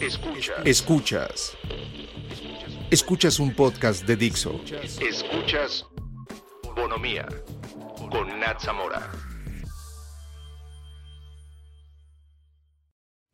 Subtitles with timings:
[0.00, 0.58] Escuchas.
[0.64, 1.56] Escuchas.
[2.88, 4.60] Escuchas un podcast de Dixo.
[5.00, 5.86] Escuchas
[6.76, 7.26] Bonomía
[8.08, 9.10] con Nat Zamora.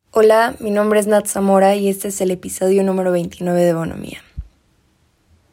[0.09, 4.23] Hola, mi nombre es Nat Zamora y este es el episodio número 29 de Bonomía.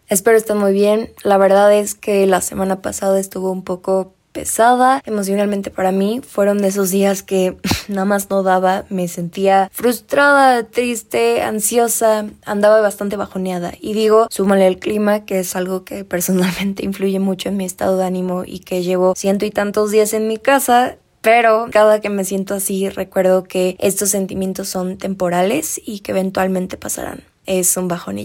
[0.08, 1.12] Espero estén muy bien.
[1.24, 6.20] La verdad es que la semana pasada estuvo un poco pesada emocionalmente para mí.
[6.26, 7.56] Fueron de esos días que
[7.88, 13.72] nada más no daba, me sentía frustrada, triste, ansiosa, andaba bastante bajoneada.
[13.80, 17.96] Y digo, súmale el clima, que es algo que personalmente influye mucho en mi estado
[17.96, 20.96] de ánimo y que llevo ciento y tantos días en mi casa.
[21.20, 26.76] Pero cada que me siento así recuerdo que estos sentimientos son temporales y que eventualmente
[26.76, 27.22] pasarán.
[27.46, 28.18] Es un bajón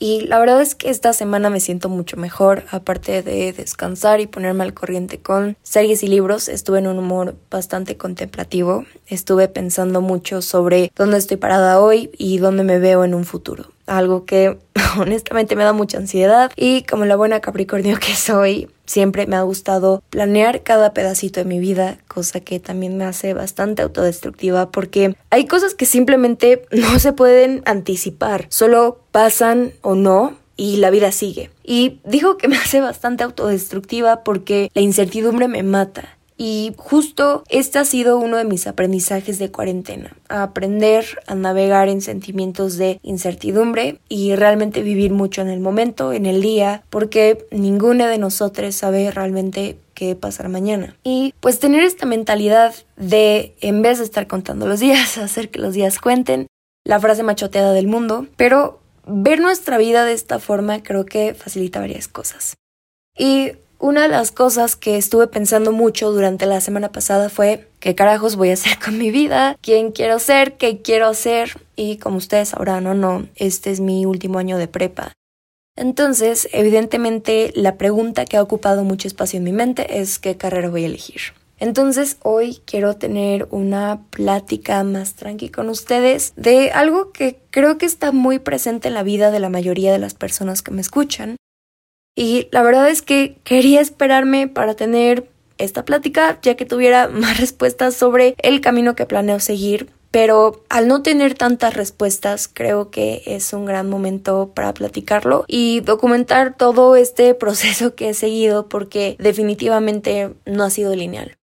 [0.00, 4.26] y la verdad es que esta semana me siento mucho mejor, aparte de descansar y
[4.26, 10.00] ponerme al corriente con series y libros, estuve en un humor bastante contemplativo, estuve pensando
[10.00, 14.58] mucho sobre dónde estoy parada hoy y dónde me veo en un futuro algo que
[14.98, 19.42] honestamente me da mucha ansiedad y como la buena Capricornio que soy, siempre me ha
[19.42, 25.16] gustado planear cada pedacito de mi vida, cosa que también me hace bastante autodestructiva porque
[25.30, 31.10] hay cosas que simplemente no se pueden anticipar, solo pasan o no y la vida
[31.10, 31.50] sigue.
[31.64, 37.78] Y digo que me hace bastante autodestructiva porque la incertidumbre me mata y justo este
[37.78, 44.00] ha sido uno de mis aprendizajes de cuarentena, aprender a navegar en sentimientos de incertidumbre
[44.08, 49.10] y realmente vivir mucho en el momento, en el día, porque ninguna de nosotros sabe
[49.10, 50.96] realmente qué pasará mañana.
[51.04, 55.58] Y pues tener esta mentalidad de, en vez de estar contando los días, hacer que
[55.58, 56.46] los días cuenten,
[56.86, 61.80] la frase machoteada del mundo, pero ver nuestra vida de esta forma creo que facilita
[61.80, 62.54] varias cosas.
[63.14, 67.94] Y una de las cosas que estuve pensando mucho durante la semana pasada fue qué
[67.94, 72.18] carajos voy a hacer con mi vida, quién quiero ser, qué quiero hacer y como
[72.18, 75.12] ustedes sabrán o no, este es mi último año de prepa.
[75.76, 80.68] Entonces, evidentemente, la pregunta que ha ocupado mucho espacio en mi mente es qué carrera
[80.68, 81.20] voy a elegir.
[81.58, 87.84] Entonces hoy quiero tener una plática más tranqui con ustedes de algo que creo que
[87.84, 91.36] está muy presente en la vida de la mayoría de las personas que me escuchan
[92.14, 95.28] y la verdad es que quería esperarme para tener
[95.58, 99.90] esta plática ya que tuviera más respuestas sobre el camino que planeo seguir.
[100.10, 105.80] Pero al no tener tantas respuestas, creo que es un gran momento para platicarlo y
[105.80, 111.36] documentar todo este proceso que he seguido porque definitivamente no ha sido lineal.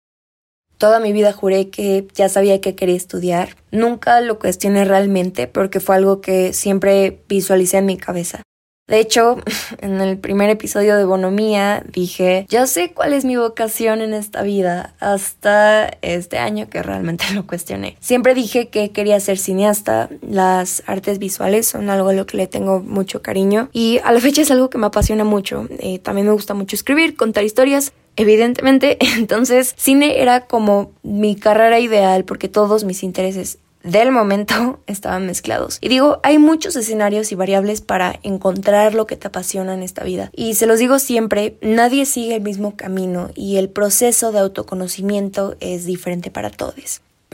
[0.79, 3.57] Toda mi vida juré que ya sabía que quería estudiar.
[3.71, 8.43] Nunca lo cuestioné realmente porque fue algo que siempre visualicé en mi cabeza.
[8.87, 9.37] De hecho,
[9.79, 14.43] en el primer episodio de Bonomía dije, ya sé cuál es mi vocación en esta
[14.43, 17.97] vida, hasta este año que realmente lo cuestioné.
[18.01, 22.47] Siempre dije que quería ser cineasta, las artes visuales son algo a lo que le
[22.47, 25.67] tengo mucho cariño y a la fecha es algo que me apasiona mucho.
[25.79, 27.93] Eh, también me gusta mucho escribir, contar historias.
[28.17, 35.27] Evidentemente, entonces cine era como mi carrera ideal porque todos mis intereses del momento estaban
[35.27, 35.79] mezclados.
[35.81, 40.03] Y digo, hay muchos escenarios y variables para encontrar lo que te apasiona en esta
[40.03, 40.31] vida.
[40.35, 45.55] Y se los digo siempre, nadie sigue el mismo camino y el proceso de autoconocimiento
[45.61, 46.65] es diferente para todos.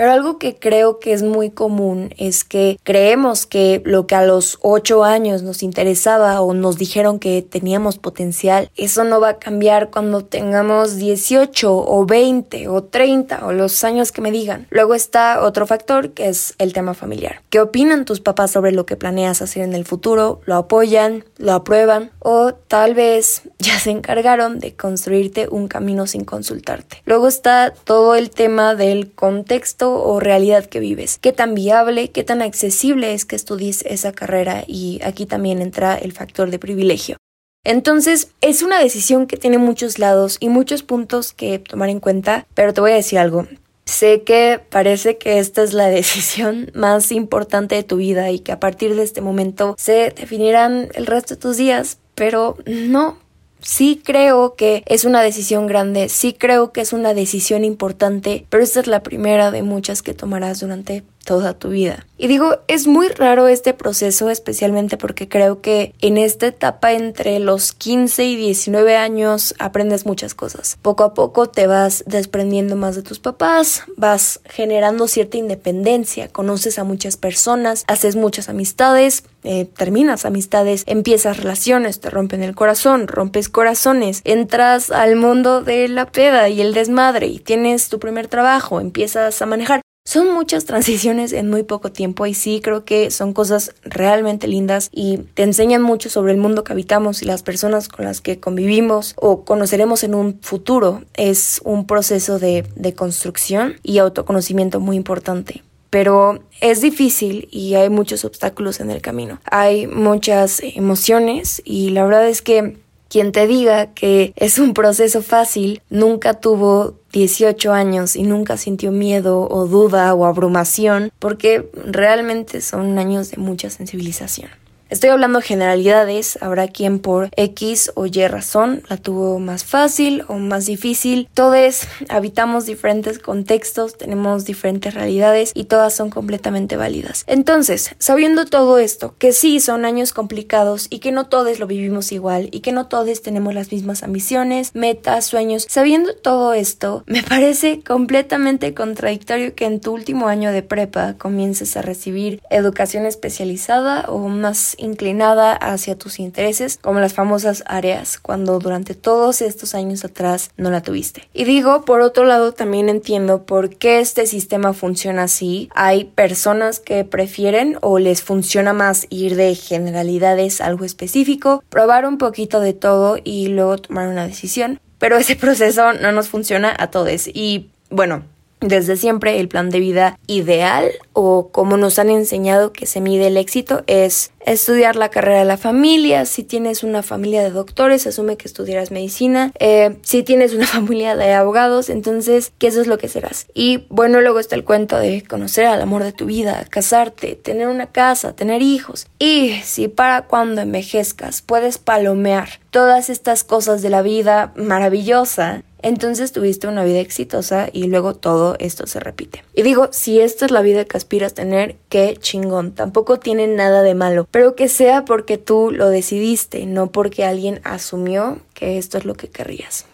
[0.00, 4.24] Pero algo que creo que es muy común es que creemos que lo que a
[4.24, 9.38] los 8 años nos interesaba o nos dijeron que teníamos potencial, eso no va a
[9.38, 14.66] cambiar cuando tengamos 18 o 20 o 30 o los años que me digan.
[14.70, 17.42] Luego está otro factor que es el tema familiar.
[17.50, 20.40] ¿Qué opinan tus papás sobre lo que planeas hacer en el futuro?
[20.46, 21.26] ¿Lo apoyan?
[21.36, 22.10] ¿Lo aprueban?
[22.20, 27.02] O tal vez ya se encargaron de construirte un camino sin consultarte.
[27.04, 31.18] Luego está todo el tema del contexto o realidad que vives.
[31.18, 35.96] Qué tan viable, qué tan accesible es que estudies esa carrera y aquí también entra
[35.96, 37.16] el factor de privilegio.
[37.64, 42.46] Entonces, es una decisión que tiene muchos lados y muchos puntos que tomar en cuenta,
[42.54, 43.46] pero te voy a decir algo.
[43.84, 48.52] Sé que parece que esta es la decisión más importante de tu vida y que
[48.52, 53.18] a partir de este momento se definirán el resto de tus días, pero no,
[53.62, 58.62] sí creo que es una decisión grande, sí creo que es una decisión importante, pero
[58.62, 62.06] esta es la primera de muchas que tomarás durante toda tu vida.
[62.18, 67.38] Y digo, es muy raro este proceso, especialmente porque creo que en esta etapa entre
[67.38, 70.76] los 15 y 19 años aprendes muchas cosas.
[70.82, 76.78] Poco a poco te vas desprendiendo más de tus papás, vas generando cierta independencia, conoces
[76.78, 83.08] a muchas personas, haces muchas amistades, eh, terminas amistades, empiezas relaciones, te rompen el corazón,
[83.08, 88.28] rompes corazones, entras al mundo de la peda y el desmadre y tienes tu primer
[88.28, 89.80] trabajo, empiezas a manejar.
[90.04, 94.88] Son muchas transiciones en muy poco tiempo y sí creo que son cosas realmente lindas
[94.92, 98.40] y te enseñan mucho sobre el mundo que habitamos y las personas con las que
[98.40, 101.02] convivimos o conoceremos en un futuro.
[101.14, 102.64] Es un proceso de,
[102.96, 109.40] construcción y autoconocimiento muy importante pero es difícil y hay muchos obstáculos en el camino.
[109.44, 112.78] Hay muchas emociones y la verdad es que
[113.10, 118.92] quien te diga que es un proceso fácil nunca tuvo 18 años y nunca sintió
[118.92, 124.50] miedo o duda o abrumación porque realmente son años de mucha sensibilización.
[124.90, 130.34] Estoy hablando generalidades, habrá quien por X o Y razón la tuvo más fácil o
[130.34, 131.28] más difícil.
[131.32, 137.22] Todos habitamos diferentes contextos, tenemos diferentes realidades y todas son completamente válidas.
[137.28, 142.10] Entonces, sabiendo todo esto, que sí son años complicados y que no todos lo vivimos
[142.10, 147.22] igual y que no todos tenemos las mismas ambiciones, metas, sueños, sabiendo todo esto, me
[147.22, 154.06] parece completamente contradictorio que en tu último año de prepa comiences a recibir educación especializada
[154.08, 160.04] o más inclinada hacia tus intereses, como las famosas áreas, cuando durante todos estos años
[160.04, 161.28] atrás no la tuviste.
[161.32, 165.68] Y digo, por otro lado, también entiendo por qué este sistema funciona así.
[165.74, 172.06] Hay personas que prefieren o les funciona más ir de generalidades a algo específico, probar
[172.06, 174.80] un poquito de todo y luego tomar una decisión.
[174.98, 177.28] Pero ese proceso no nos funciona a todos.
[177.28, 178.24] Y bueno,
[178.60, 183.28] desde siempre el plan de vida ideal o como nos han enseñado que se mide
[183.28, 186.24] el éxito es estudiar la carrera de la familia.
[186.24, 189.52] Si tienes una familia de doctores, asume que estudiarás medicina.
[189.58, 193.46] Eh, si tienes una familia de abogados, entonces que eso es lo que serás.
[193.54, 197.68] Y bueno, luego está el cuento de conocer al amor de tu vida, casarte, tener
[197.68, 199.06] una casa, tener hijos.
[199.18, 206.32] Y si para cuando envejezcas puedes palomear todas estas cosas de la vida maravillosa, entonces
[206.32, 209.44] tuviste una vida exitosa y luego todo esto se repite.
[209.54, 213.46] Y digo, si esta es la vida que aspiras a tener, qué chingón, tampoco tiene
[213.46, 218.78] nada de malo, pero que sea porque tú lo decidiste, no porque alguien asumió que
[218.78, 219.86] esto es lo que querrías.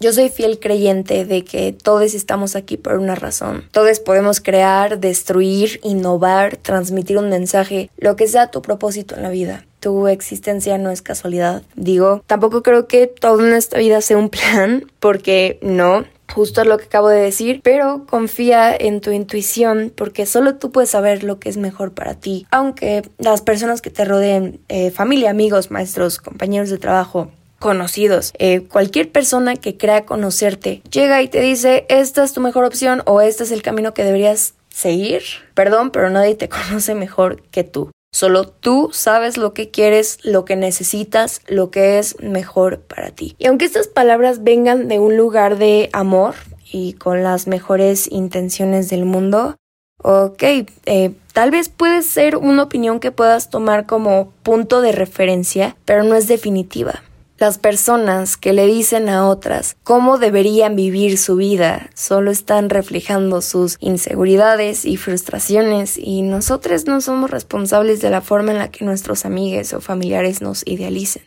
[0.00, 3.68] Yo soy fiel creyente de que todos estamos aquí por una razón.
[3.70, 9.30] Todos podemos crear, destruir, innovar, transmitir un mensaje, lo que sea tu propósito en la
[9.30, 11.62] vida tu existencia no es casualidad.
[11.74, 16.84] Digo, tampoco creo que toda nuestra vida sea un plan, porque no, justo lo que
[16.84, 21.48] acabo de decir, pero confía en tu intuición porque solo tú puedes saber lo que
[21.48, 22.46] es mejor para ti.
[22.52, 28.62] Aunque las personas que te rodeen, eh, familia, amigos, maestros, compañeros de trabajo, conocidos, eh,
[28.62, 33.20] cualquier persona que crea conocerte, llega y te dice, esta es tu mejor opción o
[33.20, 35.22] este es el camino que deberías seguir.
[35.54, 37.90] Perdón, pero nadie te conoce mejor que tú.
[38.14, 43.34] Solo tú sabes lo que quieres, lo que necesitas, lo que es mejor para ti.
[43.38, 46.34] Y aunque estas palabras vengan de un lugar de amor
[46.70, 49.56] y con las mejores intenciones del mundo,
[50.02, 55.76] ok, eh, tal vez puede ser una opinión que puedas tomar como punto de referencia,
[55.86, 57.02] pero no es definitiva.
[57.42, 63.42] Las personas que le dicen a otras cómo deberían vivir su vida solo están reflejando
[63.42, 68.84] sus inseguridades y frustraciones y nosotros no somos responsables de la forma en la que
[68.84, 71.24] nuestros amigos o familiares nos idealicen.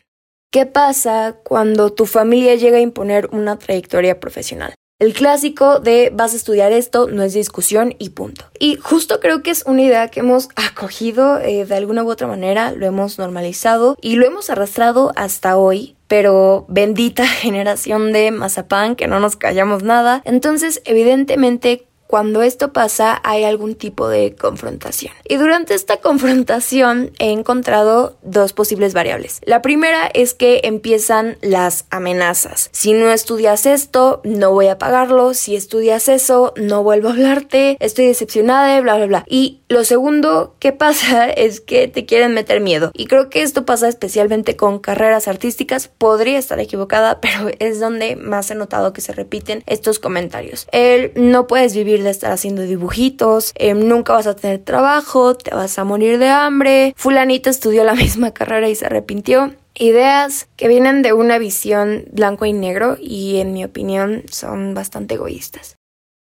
[0.54, 4.74] ¿Qué pasa cuando tu familia llega a imponer una trayectoria profesional?
[4.98, 8.46] El clásico de vas a estudiar esto no es discusión y punto.
[8.58, 12.28] Y justo creo que es una idea que hemos acogido eh, de alguna u otra
[12.28, 18.95] manera, lo hemos normalizado y lo hemos arrastrado hasta hoy pero bendita generación de mazapán
[18.95, 20.21] que no nos callamos nada.
[20.26, 25.14] Entonces, evidentemente, cuando esto pasa hay algún tipo de confrontación.
[25.24, 29.42] Y durante esta confrontación he encontrado dos posibles variables.
[29.44, 32.69] La primera es que empiezan las amenazas.
[32.71, 35.33] Si no estudias esto, no voy a pagarlo.
[35.33, 37.78] Si estudias eso, no vuelvo a hablarte.
[37.80, 39.26] Estoy decepcionada, bla, bla, bla.
[39.28, 42.92] Y lo segundo que pasa es que te quieren meter miedo.
[42.94, 45.88] Y creo que esto pasa especialmente con carreras artísticas.
[45.88, 50.68] Podría estar equivocada, pero es donde más he notado que se repiten estos comentarios.
[50.71, 55.54] El no puedes vivir de estar haciendo dibujitos, em, nunca vas a tener trabajo, te
[55.54, 59.54] vas a morir de hambre, fulanito estudió la misma carrera y se arrepintió.
[59.78, 65.16] Ideas que vienen de una visión blanco y negro y en mi opinión son bastante
[65.16, 65.75] egoístas.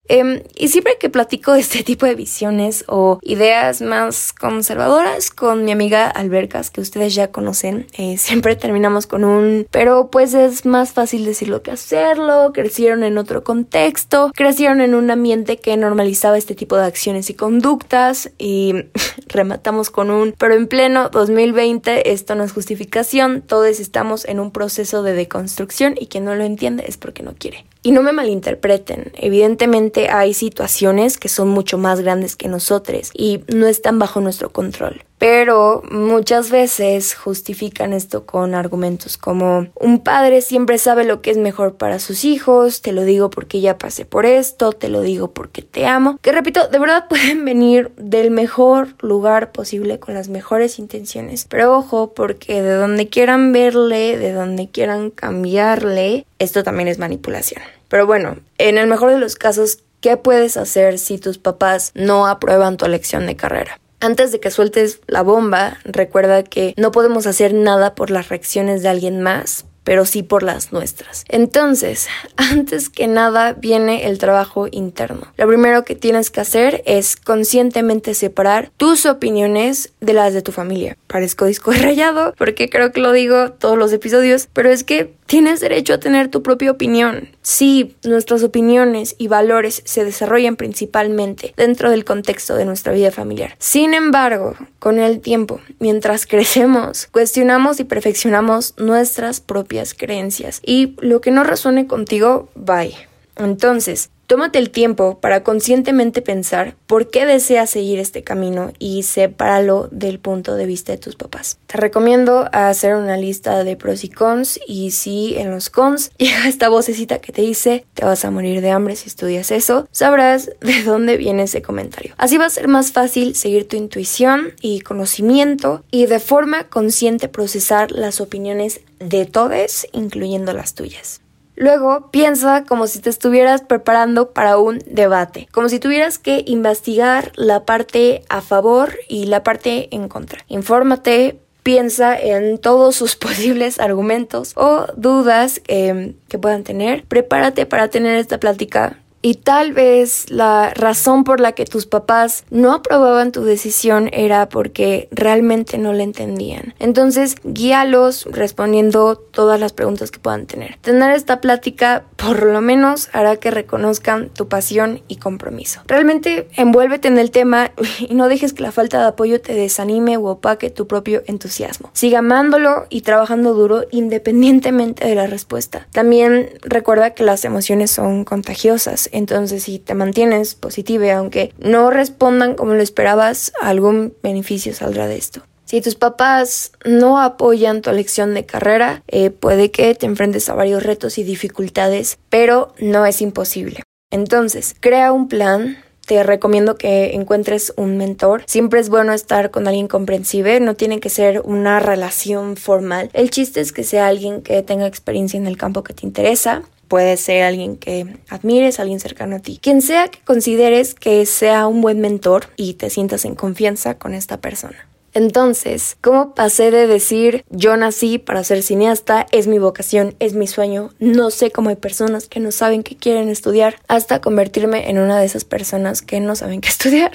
[0.07, 5.71] Em, y siempre que platico este tipo de visiones o ideas más conservadoras con mi
[5.71, 10.93] amiga Albercas, que ustedes ya conocen, eh, siempre terminamos con un, pero pues es más
[10.93, 16.55] fácil decirlo que hacerlo, crecieron en otro contexto, crecieron en un ambiente que normalizaba este
[16.55, 18.73] tipo de acciones y conductas y
[19.27, 24.51] rematamos con un, pero en pleno 2020 esto no es justificación, todos estamos en un
[24.51, 27.65] proceso de deconstrucción y quien no lo entiende es porque no quiere.
[27.85, 33.43] Y no me malinterpreten, evidentemente hay situaciones que son mucho más grandes que nosotros y
[33.53, 35.03] no están bajo nuestro control.
[35.19, 41.37] Pero muchas veces justifican esto con argumentos como un padre siempre sabe lo que es
[41.37, 45.31] mejor para sus hijos, te lo digo porque ya pasé por esto, te lo digo
[45.31, 50.27] porque te amo, que repito, de verdad pueden venir del mejor lugar posible con las
[50.27, 51.45] mejores intenciones.
[51.47, 57.61] Pero ojo, porque de donde quieran verle, de donde quieran cambiarle, esto también es manipulación.
[57.87, 62.27] Pero bueno, en el mejor de los casos, ¿qué puedes hacer si tus papás no
[62.27, 63.79] aprueban tu elección de carrera?
[63.99, 68.83] Antes de que sueltes la bomba, recuerda que no podemos hacer nada por las reacciones
[68.83, 71.23] de alguien más, pero sí por las nuestras.
[71.29, 75.31] Entonces, antes que nada viene el trabajo interno.
[75.37, 80.51] Lo primero que tienes que hacer es conscientemente separar tus opiniones de las de tu
[80.51, 80.97] familia.
[81.07, 85.59] Parezco disco rayado porque creo que lo digo todos los episodios, pero es que Tienes
[85.59, 87.29] derecho a tener tu propia opinión.
[87.41, 93.55] Sí, nuestras opiniones y valores se desarrollan principalmente dentro del contexto de nuestra vida familiar.
[93.57, 100.61] Sin embargo, con el tiempo, mientras crecemos, cuestionamos y perfeccionamos nuestras propias creencias.
[100.63, 102.95] Y lo que no resuene contigo, bye.
[103.35, 109.87] Entonces, Tómate el tiempo para conscientemente pensar por qué deseas seguir este camino y sepáralo
[109.91, 111.59] del punto de vista de tus papás.
[111.67, 116.47] Te recomiendo hacer una lista de pros y cons y si en los cons llega
[116.47, 120.49] esta vocecita que te dice te vas a morir de hambre si estudias eso, sabrás
[120.59, 122.15] de dónde viene ese comentario.
[122.17, 127.27] Así va a ser más fácil seguir tu intuición y conocimiento y de forma consciente
[127.27, 131.21] procesar las opiniones de todos, incluyendo las tuyas.
[131.55, 137.31] Luego piensa como si te estuvieras preparando para un debate, como si tuvieras que investigar
[137.35, 140.39] la parte a favor y la parte en contra.
[140.47, 147.03] Infórmate, piensa en todos sus posibles argumentos o dudas eh, que puedan tener.
[147.05, 152.43] Prepárate para tener esta plática y tal vez la razón por la que tus papás
[152.51, 156.75] no aprobaban tu decisión era porque realmente no la entendían.
[156.77, 160.77] Entonces, guíalos respondiendo todas las preguntas que puedan tener.
[160.81, 165.81] Tener esta plática por lo menos hará que reconozcan tu pasión y compromiso.
[165.87, 167.71] Realmente envuélvete en el tema
[168.07, 171.89] y no dejes que la falta de apoyo te desanime o opaque tu propio entusiasmo.
[171.93, 175.87] Siga amándolo y trabajando duro independientemente de la respuesta.
[175.91, 182.55] También recuerda que las emociones son contagiosas entonces, si te mantienes positiva, aunque no respondan
[182.55, 185.41] como lo esperabas, algún beneficio saldrá de esto.
[185.63, 190.53] Si tus papás no apoyan tu elección de carrera, eh, puede que te enfrentes a
[190.53, 193.83] varios retos y dificultades, pero no es imposible.
[194.11, 198.43] Entonces, crea un plan, te recomiendo que encuentres un mentor.
[198.47, 203.09] Siempre es bueno estar con alguien comprensive, no tiene que ser una relación formal.
[203.13, 206.63] El chiste es que sea alguien que tenga experiencia en el campo que te interesa
[206.87, 209.59] Puede ser alguien que admires, alguien cercano a ti.
[209.61, 214.13] Quien sea que consideres que sea un buen mentor y te sientas en confianza con
[214.13, 214.87] esta persona.
[215.15, 220.45] Entonces, ¿cómo pasé de decir yo nací para ser cineasta, es mi vocación, es mi
[220.45, 224.99] sueño, no sé cómo hay personas que no saben qué quieren estudiar, hasta convertirme en
[224.99, 227.13] una de esas personas que no saben qué estudiar?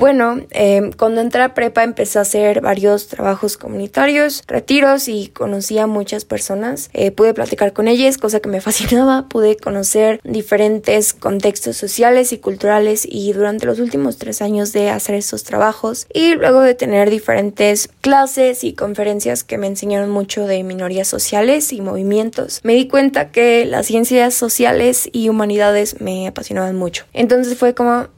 [0.00, 5.78] Bueno, em, cuando entré a prepa empecé a hacer varios trabajos comunitarios, retiros y conocí
[5.78, 6.88] a muchas personas.
[6.94, 9.28] Eh, pude platicar con ellas, cosa que me fascinaba.
[9.28, 15.16] Pude conocer diferentes contextos sociales y culturales y durante los últimos tres años de hacer
[15.16, 20.62] esos trabajos y luego de tener diferentes clases y conferencias que me enseñaron mucho de
[20.62, 26.76] minorías sociales y movimientos, me di cuenta que las ciencias sociales y humanidades me apasionaban
[26.76, 27.04] mucho.
[27.12, 28.08] Entonces fue como,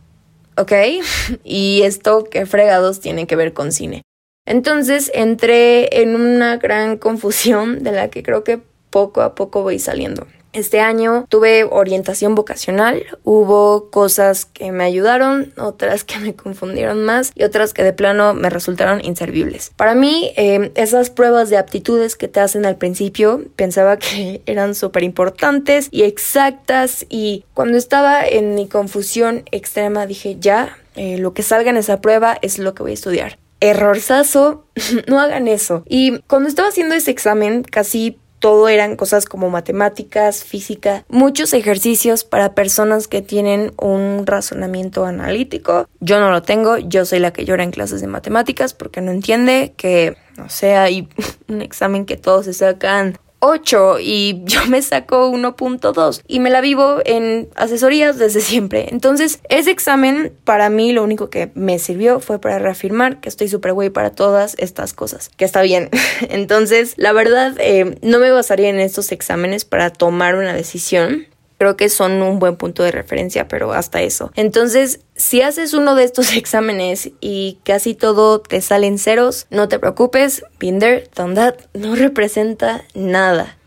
[0.57, 0.73] ¿ok?
[1.45, 4.03] y esto qué fregados tiene que ver con cine.
[4.47, 9.79] Entonces entré en una gran confusión de la que creo que poco a poco voy
[9.79, 10.27] saliendo.
[10.53, 17.33] Este año tuve orientación vocacional, hubo cosas que me ayudaron, otras que me confundieron más
[17.35, 19.73] y otras que de plano me resultaron inservibles.
[19.77, 24.75] Para mí, em, esas pruebas de aptitudes que te hacen al principio pensaba que eran
[24.75, 31.33] súper importantes y exactas y cuando estaba en mi confusión extrema dije ya, eh, lo
[31.33, 34.65] que salga en esa prueba es lo que voy a estudiar errorzazo,
[35.07, 35.85] no hagan eso.
[35.89, 42.25] Y cuando estaba haciendo ese examen, casi todo eran cosas como matemáticas, física, muchos ejercicios
[42.25, 45.87] para personas que tienen un razonamiento analítico.
[46.01, 49.13] Yo no lo tengo, yo soy la que llora en clases de matemáticas porque no
[49.13, 51.09] entiende que, no sé, hay
[51.49, 56.61] un examen que todos se sacan 8 y yo me saco 1.2 y me la
[56.61, 58.89] vivo en asesorías desde siempre.
[58.91, 63.49] Entonces, ese examen para mí lo único que me sirvió fue para reafirmar que estoy
[63.49, 65.91] súper güey para todas estas cosas, que está bien.
[66.31, 71.27] Entonces, la verdad, eh, no me basaría en estos exámenes para tomar una decisión
[71.63, 74.33] creo que son un buen punto de referencia, pero hasta eso.
[74.35, 79.79] Entonces, si haces uno de estos exámenes y casi todo te salen ceros, no te
[79.79, 83.59] preocupes, Binder, there, no representa nada.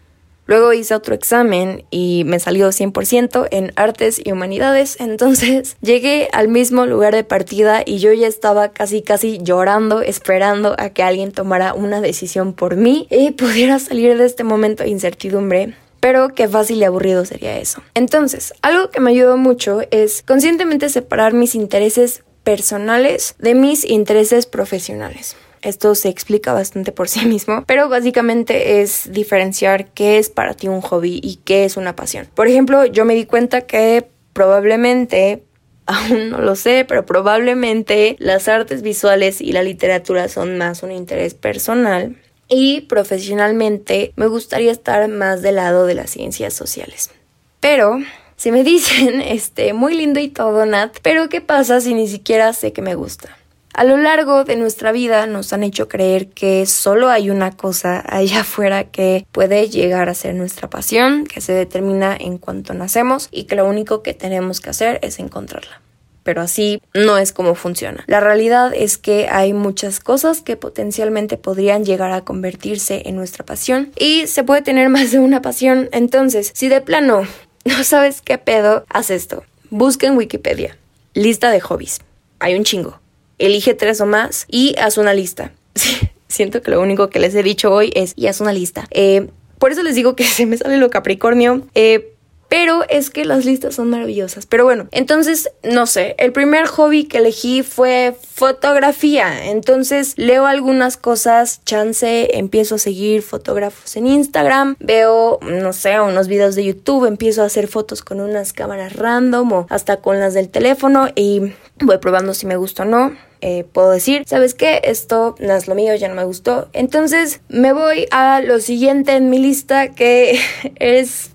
[0.46, 6.50] Luego hice otro examen y me salió 100% en artes y humanidades, entonces llegué al
[6.50, 11.32] mismo lugar de partida y yo ya estaba casi casi llorando, esperando a que alguien
[11.32, 15.76] tomara una decisión por mí y pudiera salir de este momento de incertidumbre
[16.06, 17.82] pero qué fácil y aburrido sería eso.
[17.96, 24.46] Entonces, algo que me ayudó mucho es conscientemente separar mis intereses personales de mis intereses
[24.46, 25.36] profesionales.
[25.64, 30.68] Esto se explica bastante por sí mismo, pero básicamente es diferenciar qué es para ti
[30.68, 32.28] un hobby y qué es una pasión.
[32.36, 35.44] Por ejemplo, yo me di cuenta que probablemente
[35.88, 40.92] aún no lo sé, pero probablemente las artes visuales y la literatura son más un
[40.92, 42.16] interés personal
[42.48, 47.12] y profesionalmente me gustaría estar más del lado de las ciencias sociales.
[47.60, 48.00] Pero
[48.36, 52.54] si me dicen, este, muy lindo y todo, Nat, pero ¿qué pasa si ni siquiera
[52.54, 53.38] sé que me gusta?
[53.74, 58.04] A lo largo de nuestra vida nos han hecho creer que solo hay una cosa
[58.08, 63.28] allá afuera que puede llegar a ser nuestra pasión, que se determina en cuanto nacemos
[63.32, 65.82] y que lo único que tenemos que hacer es encontrarla
[66.26, 68.04] pero así no es como funciona.
[68.08, 73.46] La realidad es que hay muchas cosas que potencialmente podrían llegar a convertirse en nuestra
[73.46, 75.88] pasión y se puede tener más de una pasión.
[75.94, 77.24] Entonces, si de plano
[77.64, 79.46] no sabes qué pedo, haz esto.
[79.70, 80.78] Busca en Wikipedia.
[81.14, 82.00] Lista de hobbies.
[82.40, 83.00] Hay un chingo
[83.38, 85.52] elige tres o más y haz una lista.
[86.28, 88.88] Siento que lo único que les he dicho hoy es y haz una lista.
[88.92, 89.28] Eh,
[89.60, 91.66] por eso les digo que se me sale lo Capricornio.
[91.76, 92.14] Eh,
[92.50, 94.46] pero es que las listas son maravillosas.
[94.46, 99.46] Pero bueno, entonces, no sé, el primer hobby que elegí fue fotografía.
[99.46, 106.28] Entonces leo algunas cosas, chance, empiezo a seguir fotógrafos en Instagram, veo, no sé, unos
[106.28, 110.34] videos de YouTube, empiezo a hacer fotos con unas cámaras random o hasta con las
[110.34, 113.16] del teléfono y voy probando si me gusta o no.
[113.42, 114.82] Eh, puedo decir, ¿sabes qué?
[114.86, 116.68] Esto no es lo mío, ya no me gustó.
[116.74, 120.40] Entonces me voy a lo siguiente en mi lista que
[120.78, 121.32] es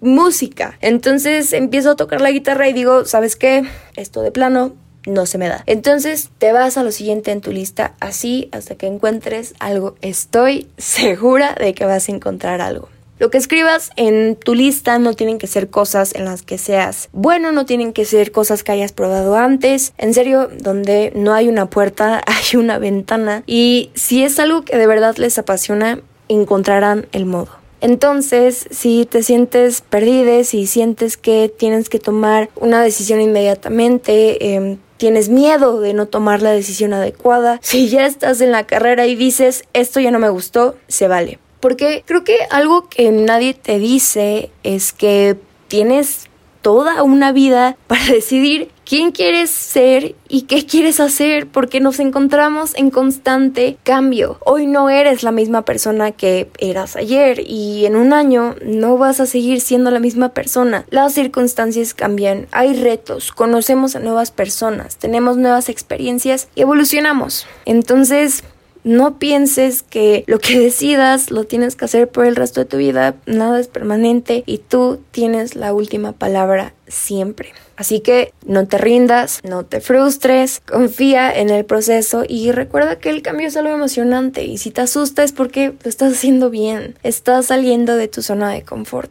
[0.00, 0.78] música.
[0.80, 3.64] Entonces empiezo a tocar la guitarra y digo, ¿sabes qué?
[3.96, 4.74] Esto de plano
[5.06, 5.62] no se me da.
[5.66, 9.96] Entonces te vas a lo siguiente en tu lista así hasta que encuentres algo.
[10.02, 12.88] Estoy segura de que vas a encontrar algo.
[13.18, 17.10] Lo que escribas en tu lista no tienen que ser cosas en las que seas
[17.12, 19.92] bueno, no tienen que ser cosas que hayas probado antes.
[19.98, 23.42] En serio, donde no hay una puerta, hay una ventana.
[23.46, 27.59] Y si es algo que de verdad les apasiona, encontrarán el modo.
[27.80, 34.78] Entonces, si te sientes perdida, si sientes que tienes que tomar una decisión inmediatamente, em,
[34.96, 39.14] tienes miedo de no tomar la decisión adecuada, si ya estás en la carrera y
[39.14, 41.38] dices, esto ya no me gustó, se vale.
[41.60, 45.36] Porque creo que algo que nadie te dice es que
[45.68, 46.29] tienes
[46.62, 52.74] toda una vida para decidir quién quieres ser y qué quieres hacer porque nos encontramos
[52.74, 54.38] en constante cambio.
[54.44, 59.20] Hoy no eres la misma persona que eras ayer y en un año no vas
[59.20, 60.86] a seguir siendo la misma persona.
[60.90, 67.46] Las circunstancias cambian, hay retos, conocemos a nuevas personas, tenemos nuevas experiencias y evolucionamos.
[67.66, 68.42] Entonces,
[68.84, 72.76] no pienses que lo que decidas lo tienes que hacer por el resto de tu
[72.76, 77.52] vida, nada es permanente y tú tienes la última palabra siempre.
[77.76, 83.08] Así que no te rindas, no te frustres, confía en el proceso y recuerda que
[83.08, 86.96] el cambio es algo emocionante y si te asusta es porque lo estás haciendo bien,
[87.02, 89.10] estás saliendo de tu zona de confort.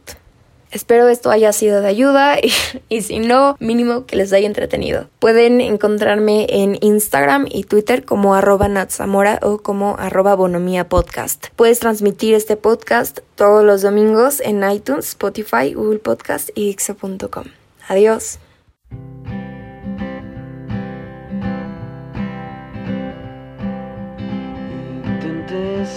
[0.72, 2.38] Espero esto haya sido de ayuda
[2.90, 5.08] y, si no, mínimo que les haya entretenido.
[5.20, 11.48] Pueden encontrarme en Instagram y Twitter como arroba natsamora o como arroba bonomía podcast.
[11.56, 17.46] Puedes transmitir este podcast todos los domingos en iTunes, Spotify, Google Podcast y Ixo.com.
[17.88, 18.40] Adiós.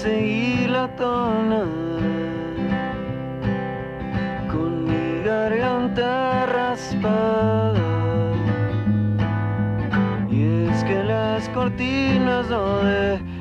[0.02, 0.88] seguir la
[10.30, 13.31] Y es que las cortinas no debían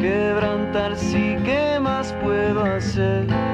[0.00, 3.53] quebrantar, sí, ¿qué más puedo hacer?